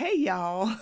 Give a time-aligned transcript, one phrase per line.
[0.00, 0.74] Hey, y'all.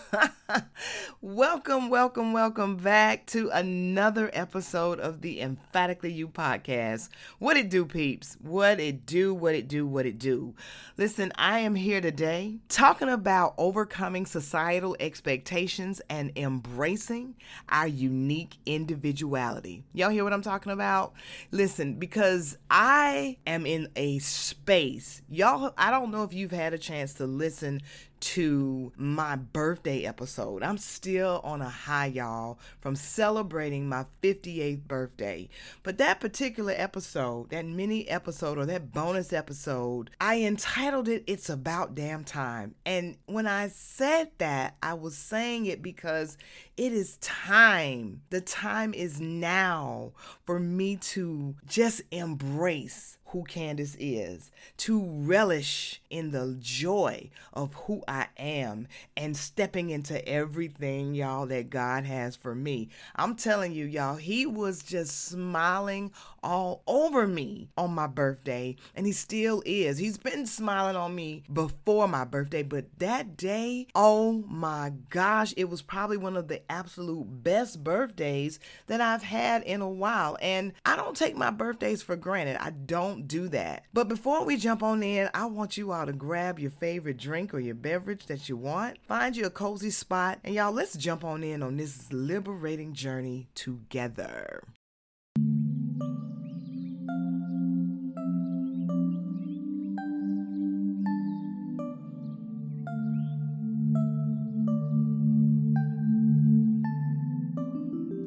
[1.20, 7.08] welcome, welcome, welcome back to another episode of the Emphatically You podcast.
[7.40, 8.36] What it do, peeps?
[8.40, 10.54] What it do, what it do, what it do.
[10.96, 17.34] Listen, I am here today talking about overcoming societal expectations and embracing
[17.70, 19.82] our unique individuality.
[19.94, 21.12] Y'all hear what I'm talking about?
[21.50, 25.22] Listen, because I am in a space.
[25.28, 27.80] Y'all, I don't know if you've had a chance to listen
[28.20, 30.62] to my birthday episode.
[30.62, 35.48] I'm still on a high, y'all, from celebrating my 58th birthday.
[35.82, 41.50] But that particular episode, that mini episode or that bonus episode, I entitled it It's
[41.50, 42.74] About Damn Time.
[42.86, 46.38] And when I said that, I was saying it because
[46.76, 48.22] it is time.
[48.30, 50.12] The time is now
[50.46, 58.02] for me to just embrace who Candace is, to relish in the joy of who
[58.08, 62.88] I am and stepping into everything, y'all, that God has for me.
[63.16, 66.10] I'm telling you, y'all, He was just smiling
[66.42, 69.98] all over me on my birthday, and He still is.
[69.98, 75.68] He's been smiling on me before my birthday, but that day, oh my gosh, it
[75.68, 80.38] was probably one of the absolute best birthdays that I've had in a while.
[80.40, 82.56] And I don't take my birthdays for granted.
[82.60, 83.84] I don't don't do that.
[83.92, 87.52] But before we jump on in, I want you all to grab your favorite drink
[87.52, 91.24] or your beverage that you want, find you a cozy spot, and y'all, let's jump
[91.24, 94.62] on in on this liberating journey together.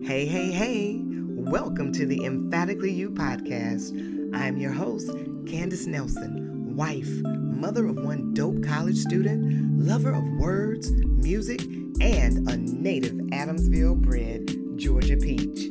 [0.03, 1.01] Hey, hey, hey.
[1.05, 4.20] Welcome to the Emphatically You podcast.
[4.33, 5.09] I am your host,
[5.45, 11.61] Candace Nelson, wife, mother of one dope college student, lover of words, music,
[11.99, 15.67] and a native Adamsville bred Georgia peach.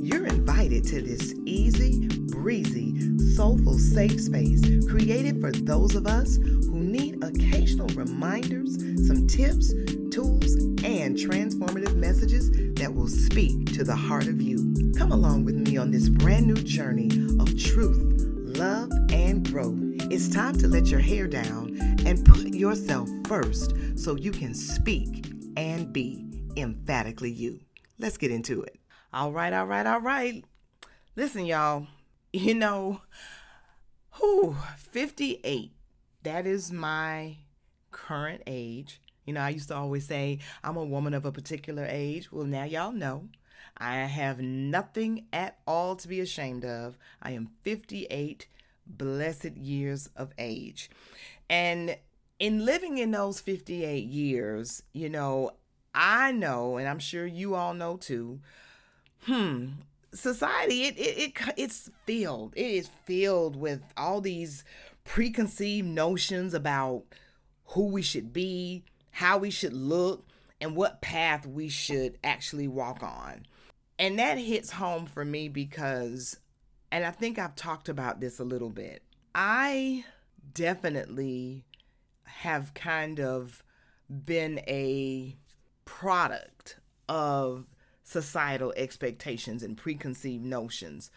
[0.00, 2.94] You're invited to this easy, breezy,
[3.34, 8.76] soulful, safe space created for those of us who need occasional reminders,
[9.08, 9.72] some tips,
[10.10, 14.92] tools, and transformative messages that will speak to the heart of you.
[14.96, 17.08] Come along with me on this brand new journey
[17.40, 18.13] of truth,
[18.56, 19.78] love, and growth.
[20.10, 21.76] It's time to let your hair down
[22.06, 26.24] and put yourself first so you can speak and be
[26.56, 27.60] emphatically you.
[27.98, 28.78] Let's get into it.
[29.12, 30.44] All right, all right, all right.
[31.16, 31.86] Listen, y'all,
[32.32, 33.00] you know,
[34.12, 35.72] who 58.
[36.22, 37.38] That is my
[37.90, 39.00] current age.
[39.26, 42.30] You know, I used to always say I'm a woman of a particular age.
[42.30, 43.28] Well, now y'all know.
[43.76, 46.96] I have nothing at all to be ashamed of.
[47.22, 48.46] I am 58
[48.86, 50.90] blessed years of age.
[51.48, 51.96] And
[52.38, 55.52] in living in those 58 years, you know,
[55.94, 58.40] I know, and I'm sure you all know too,
[59.22, 59.66] hmm,
[60.12, 62.54] society, it, it, it it's filled.
[62.56, 64.64] It is filled with all these
[65.04, 67.04] preconceived notions about
[67.66, 70.26] who we should be, how we should look,
[70.60, 73.46] and what path we should actually walk on.
[73.98, 76.38] And that hits home for me because,
[76.90, 79.02] and I think I've talked about this a little bit.
[79.34, 80.04] I
[80.52, 81.64] definitely
[82.24, 83.62] have kind of
[84.08, 85.36] been a
[85.84, 86.78] product
[87.08, 87.66] of
[88.02, 91.10] societal expectations and preconceived notions.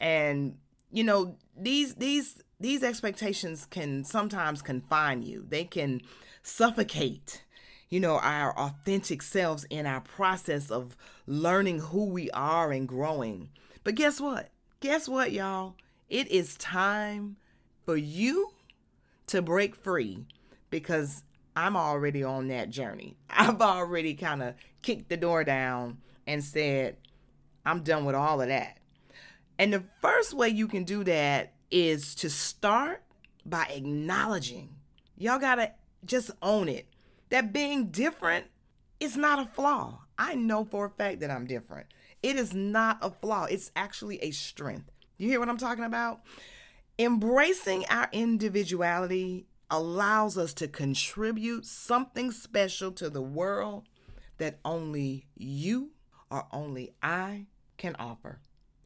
[0.00, 0.58] And
[0.90, 5.44] you know, these these these expectations can sometimes confine you.
[5.48, 6.00] They can
[6.42, 7.43] suffocate
[7.94, 10.96] you know, our authentic selves in our process of
[11.28, 13.48] learning who we are and growing.
[13.84, 14.50] But guess what?
[14.80, 15.76] Guess what, y'all?
[16.08, 17.36] It is time
[17.86, 18.50] for you
[19.28, 20.26] to break free
[20.70, 21.22] because
[21.54, 23.16] I'm already on that journey.
[23.30, 26.96] I've already kind of kicked the door down and said,
[27.64, 28.80] I'm done with all of that.
[29.56, 33.04] And the first way you can do that is to start
[33.46, 34.70] by acknowledging.
[35.16, 35.70] Y'all got to
[36.04, 36.88] just own it
[37.34, 38.46] that being different
[39.00, 39.98] is not a flaw.
[40.16, 41.88] I know for a fact that I'm different.
[42.22, 44.88] It is not a flaw, it's actually a strength.
[45.18, 46.20] You hear what I'm talking about?
[46.96, 53.88] Embracing our individuality allows us to contribute something special to the world
[54.38, 55.90] that only you
[56.30, 57.46] or only I
[57.78, 58.38] can offer.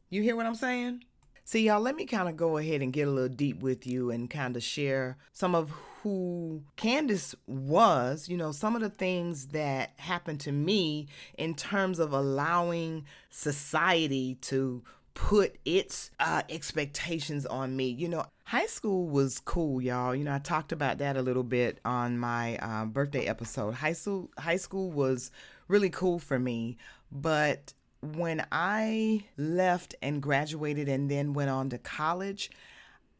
[0.09, 1.03] You hear what I'm saying?
[1.51, 4.11] See, y'all, let me kind of go ahead and get a little deep with you
[4.11, 5.71] and kind of share some of
[6.03, 11.07] who Candace was, you know, some of the things that happened to me
[11.39, 14.83] in terms of allowing society to
[15.15, 17.89] put its uh, expectations on me.
[17.89, 20.13] You know, high school was cool, y'all.
[20.13, 23.73] You know, I talked about that a little bit on my uh, birthday episode.
[23.73, 25.31] High school, high school was
[25.67, 26.77] really cool for me,
[27.11, 32.49] but when I left and graduated and then went on to college,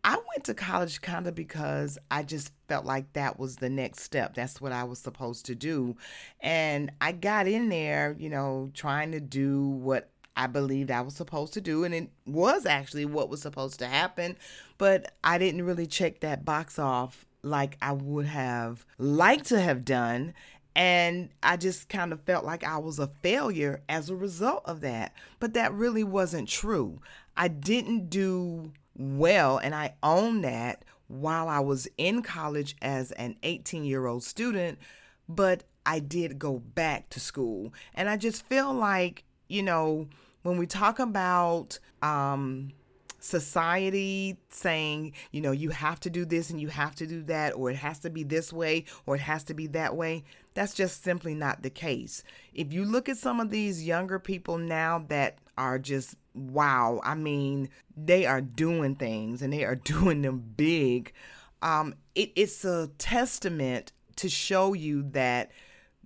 [0.03, 4.03] I went to college kind of because I just felt like that was the next
[4.03, 4.33] step.
[4.33, 5.97] That's what I was supposed to do.
[6.39, 11.15] And I got in there, you know, trying to do what I believed I was
[11.15, 11.83] supposed to do.
[11.83, 14.37] And it was actually what was supposed to happen.
[14.77, 19.83] But I didn't really check that box off like I would have liked to have
[19.83, 20.33] done.
[20.79, 24.79] And I just kind of felt like I was a failure as a result of
[24.79, 25.13] that.
[25.41, 27.01] But that really wasn't true.
[27.35, 33.35] I didn't do well, and I own that while I was in college as an
[33.43, 34.79] 18 year old student,
[35.27, 37.73] but I did go back to school.
[37.93, 40.07] And I just feel like, you know,
[40.43, 42.71] when we talk about um,
[43.19, 47.53] society saying, you know, you have to do this and you have to do that,
[47.53, 50.23] or it has to be this way or it has to be that way,
[50.53, 52.23] that's just simply not the case.
[52.53, 57.15] If you look at some of these younger people now that are just wow, I
[57.15, 61.13] mean, they are doing things and they are doing them big.
[61.61, 65.51] Um, it, it's a testament to show you that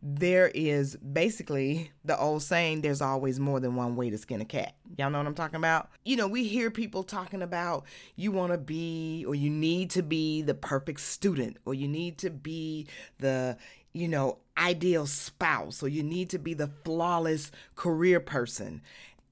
[0.05, 4.45] there is basically the old saying there's always more than one way to skin a
[4.45, 4.75] cat.
[4.97, 5.89] Y'all know what I'm talking about?
[6.03, 7.85] You know, we hear people talking about
[8.17, 12.17] you want to be or you need to be the perfect student or you need
[12.17, 12.87] to be
[13.19, 13.57] the,
[13.93, 18.81] you know, ideal spouse or you need to be the flawless career person.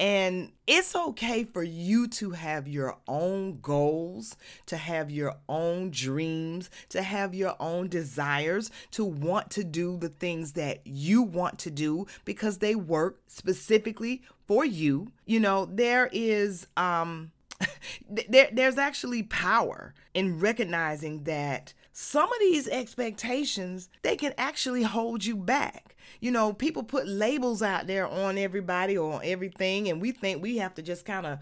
[0.02, 6.72] And it's okay for you to have your own goals, to have your own dreams,
[6.90, 11.70] to have your own desires, to want to do the things that you want to
[11.70, 15.12] do because they work specifically for you.
[15.28, 17.32] You know, there is um
[18.10, 25.26] there there's actually power in recognizing that some of these expectations they can actually hold
[25.26, 25.96] you back.
[26.20, 30.42] You know people put labels out there on everybody or on everything and we think
[30.42, 31.40] we have to just kind of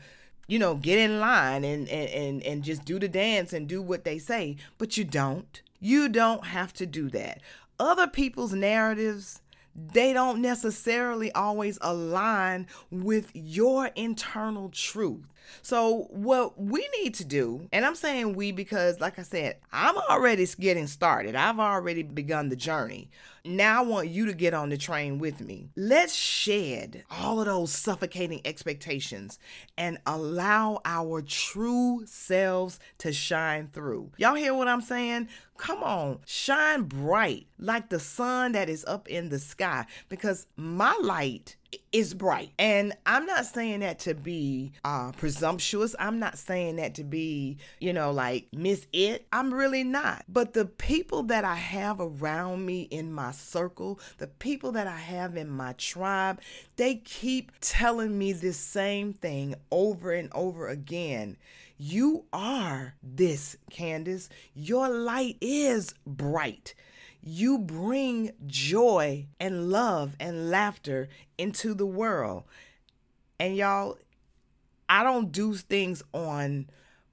[0.48, 3.82] you know get in line and, and and and just do the dance and do
[3.82, 4.58] what they say.
[4.78, 5.62] But you don't.
[5.80, 7.42] You don't have to do that.
[7.80, 9.42] Other people's narratives
[9.76, 15.26] they don't necessarily always align with your internal truth.
[15.62, 19.98] So, what we need to do, and I'm saying we because, like I said, I'm
[19.98, 23.10] already getting started, I've already begun the journey.
[23.46, 25.70] Now, I want you to get on the train with me.
[25.76, 29.40] Let's shed all of those suffocating expectations
[29.78, 34.12] and allow our true selves to shine through.
[34.18, 35.30] Y'all hear what I'm saying?
[35.58, 40.98] Come on, shine bright like the sun that is up in the sky because my
[41.02, 41.56] light
[41.92, 42.52] is bright.
[42.60, 45.96] And I'm not saying that to be uh, presumptuous.
[46.00, 49.28] I'm not saying that to be, you know, like miss it.
[49.32, 50.26] I'm really not.
[50.28, 54.98] But the people that I have around me in my circle, the people that I
[54.98, 56.42] have in my tribe,
[56.76, 61.38] they keep telling me this same thing over and over again.
[61.78, 64.28] You are this, Candace.
[64.54, 66.74] Your light is bright
[67.22, 72.44] you bring joy and love and laughter into the world.
[73.40, 73.98] And y'all,
[74.88, 76.70] I don't do things on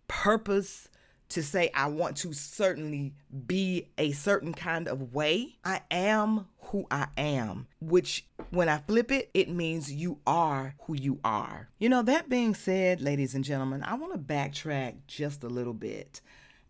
[0.08, 0.88] purpose
[1.28, 3.12] to say I want to certainly
[3.46, 5.56] be a certain kind of way.
[5.64, 10.94] I am who I am, which when I flip it, it means you are who
[10.94, 11.68] you are.
[11.78, 15.74] You know, that being said, ladies and gentlemen, I want to backtrack just a little
[15.74, 16.20] bit.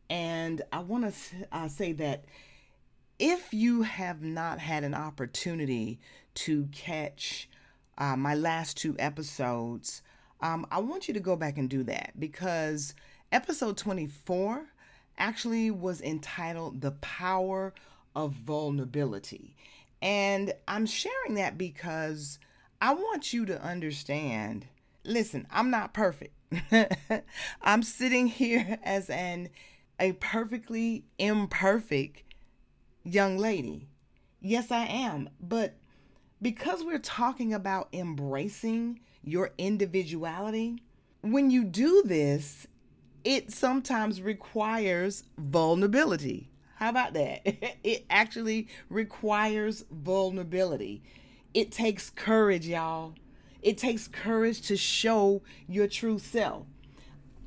[0.08, 2.25] And I want to uh, say that
[3.18, 5.99] if you have not had an opportunity
[6.35, 7.49] to catch
[7.99, 10.02] uh, my last two episodes,
[10.40, 12.94] um, I want you to go back and do that because
[13.32, 14.66] episode 24
[15.18, 17.73] actually was entitled The Power
[18.14, 19.56] of Vulnerability.
[20.02, 22.38] And I'm sharing that because
[22.82, 24.66] I want you to understand
[25.04, 26.35] listen, I'm not perfect.
[27.62, 29.49] I'm sitting here as an
[29.99, 32.23] a perfectly imperfect
[33.06, 33.88] young lady.
[34.40, 35.30] Yes, I am.
[35.40, 35.75] But
[36.42, 40.82] because we're talking about embracing your individuality,
[41.22, 42.66] when you do this,
[43.25, 46.50] it sometimes requires vulnerability.
[46.76, 47.40] How about that?
[47.84, 51.02] it actually requires vulnerability.
[51.54, 53.14] It takes courage, y'all.
[53.62, 56.66] It takes courage to show your true self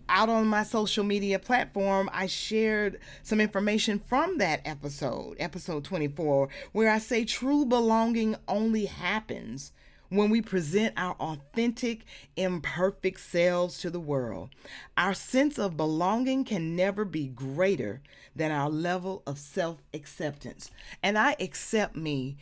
[0.10, 6.50] out on my social media platform, I shared some information from that episode, episode 24,
[6.72, 9.72] where I say true belonging only happens
[10.10, 12.04] when we present our authentic,
[12.36, 14.50] imperfect selves to the world.
[14.98, 18.02] Our sense of belonging can never be greater
[18.36, 20.72] than our level of self acceptance.
[21.04, 22.38] And I accept me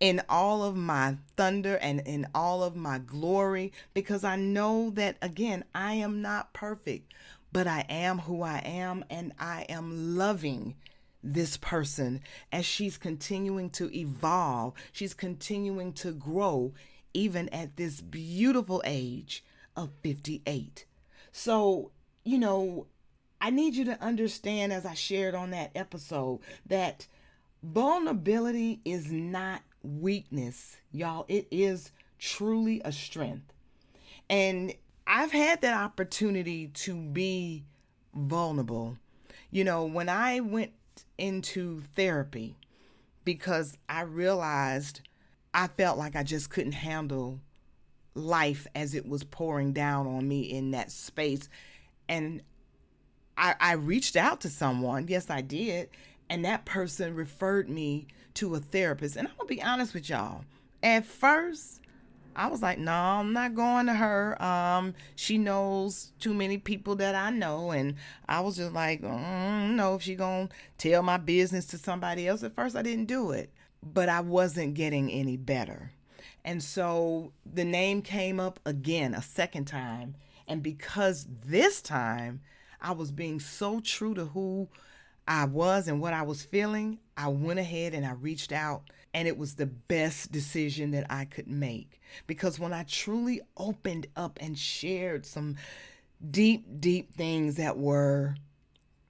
[0.00, 5.16] in all of my thunder and in all of my glory because I know that,
[5.20, 7.12] again, I am not perfect,
[7.52, 10.74] but I am who I am and I am loving
[11.22, 14.72] this person as she's continuing to evolve.
[14.90, 16.72] She's continuing to grow
[17.12, 19.44] even at this beautiful age
[19.76, 20.86] of 58.
[21.32, 21.90] So,
[22.24, 22.86] you know,
[23.40, 27.06] I need you to understand, as I shared on that episode, that
[27.62, 31.24] vulnerability is not weakness, y'all.
[31.28, 33.52] It is truly a strength.
[34.28, 34.74] And
[35.06, 37.64] I've had that opportunity to be
[38.14, 38.96] vulnerable.
[39.50, 40.72] You know, when I went
[41.18, 42.56] into therapy,
[43.24, 45.00] because I realized
[45.52, 47.40] I felt like I just couldn't handle
[48.14, 51.48] life as it was pouring down on me in that space.
[52.08, 52.42] And
[53.36, 55.08] I, I reached out to someone.
[55.08, 55.88] Yes, I did.
[56.30, 59.16] And that person referred me to a therapist.
[59.16, 60.44] And I'm to be honest with y'all.
[60.82, 61.82] At first,
[62.34, 64.42] I was like, no, I'm not going to her.
[64.42, 67.96] Um, she knows too many people that I know, and
[68.26, 72.42] I was just like, mm, no, if she gonna tell my business to somebody else.
[72.42, 75.92] At first, I didn't do it but I wasn't getting any better.
[76.44, 80.14] And so the name came up again a second time.
[80.48, 82.40] And because this time
[82.80, 84.68] I was being so true to who
[85.30, 88.82] I was and what I was feeling, I went ahead and I reached out.
[89.14, 92.00] And it was the best decision that I could make.
[92.26, 95.56] Because when I truly opened up and shared some
[96.30, 98.34] deep, deep things that were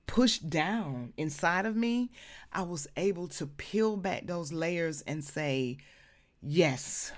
[0.07, 2.11] pushed down inside of me,
[2.53, 5.79] I was able to peel back those layers and say,
[6.43, 7.13] yes,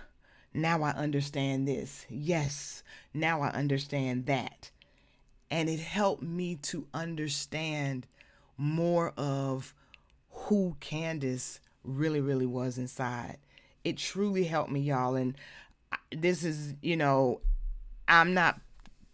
[0.55, 2.07] now I understand this.
[2.09, 4.71] Yes, now I understand that.
[5.51, 8.07] And it helped me to understand
[8.57, 9.75] more of
[10.31, 13.39] who Candace really, really was inside.
[13.85, 15.15] It truly helped me, y'all.
[15.15, 15.37] And
[16.11, 17.41] this is, you know,
[18.09, 18.61] I'm not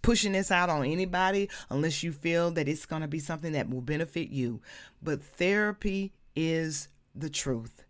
[0.02, 3.71] pushing this out on anybody unless you feel that it's going to be something that
[3.71, 4.61] will benefit you.
[5.02, 7.85] But therapy is the truth.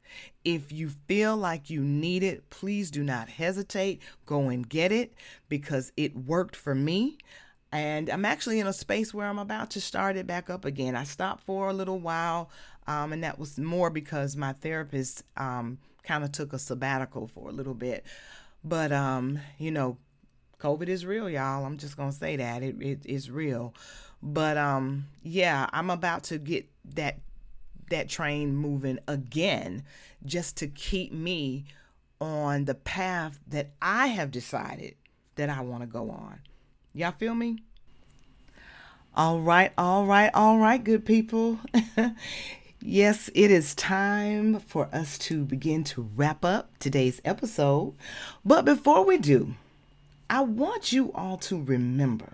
[0.44, 4.00] If you feel like you need it, please do not hesitate.
[4.24, 5.12] Go and get it
[5.48, 7.18] because it worked for me.
[7.70, 10.96] And I'm actually in a space where I'm about to start it back up again.
[10.96, 12.50] I stopped for a little while,
[12.86, 17.48] um, and that was more because my therapist um, kind of took a sabbatical for
[17.48, 18.06] a little bit.
[18.64, 19.98] But, um, you know,
[20.60, 21.64] COVID is real, y'all.
[21.64, 23.74] I'm just gonna say that it, it is real.
[24.22, 27.20] But um, yeah, I'm about to get that
[27.90, 29.82] that train moving again,
[30.24, 31.64] just to keep me
[32.20, 34.96] on the path that I have decided
[35.36, 36.40] that I want to go on.
[36.98, 37.62] Y'all feel me?
[39.14, 41.60] All right, all right, all right, good people.
[42.80, 47.94] yes, it is time for us to begin to wrap up today's episode.
[48.44, 49.54] But before we do,
[50.28, 52.32] I want you all to remember.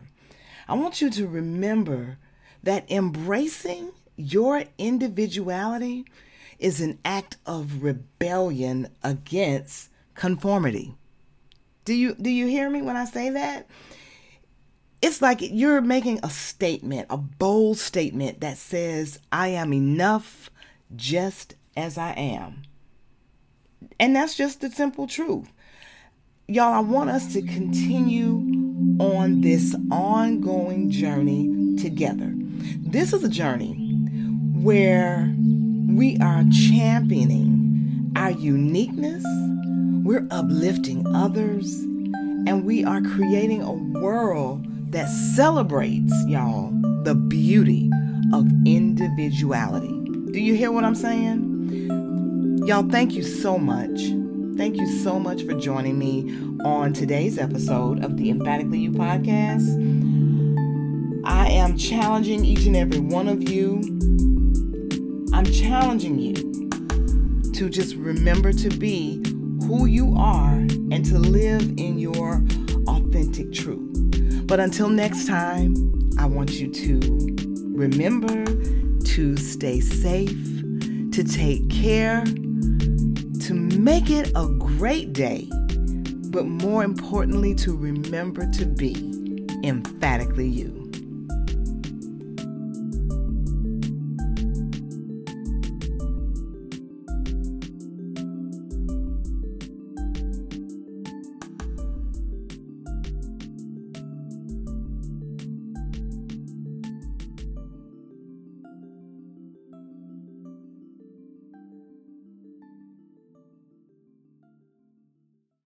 [0.67, 2.17] I want you to remember
[2.63, 6.07] that embracing your individuality
[6.59, 10.95] is an act of rebellion against conformity.
[11.85, 13.69] Do you do you hear me when I say that?
[15.05, 20.49] It's like you're making a statement, a bold statement that says I am enough
[20.97, 22.63] just as I am.
[24.01, 25.51] And that's just the simple truth
[26.49, 28.37] y'all, I want us to continue
[28.99, 32.33] on this ongoing journey together.
[32.79, 33.75] This is a journey
[34.63, 35.35] where
[35.89, 39.23] we are championing our uniqueness,
[40.03, 41.75] we're uplifting others,
[42.47, 46.73] and we are creating a world that celebrates, y'all,
[47.03, 47.91] the beauty
[48.33, 50.01] of individuality.
[50.33, 52.63] Do you hear what I'm saying?
[52.67, 54.01] Y'all, thank you so much
[54.57, 56.33] Thank you so much for joining me
[56.65, 59.67] on today's episode of the Emphatically You podcast.
[61.25, 63.81] I am challenging each and every one of you.
[65.33, 66.35] I'm challenging you
[67.51, 69.21] to just remember to be
[69.67, 72.35] who you are and to live in your
[72.87, 73.84] authentic truth.
[74.55, 75.75] But until next time,
[76.17, 77.01] I want you to
[77.75, 78.45] remember
[79.05, 80.31] to stay safe,
[81.11, 85.49] to take care to make it a great day,
[86.31, 88.95] but more importantly, to remember to be
[89.65, 90.84] emphatically you.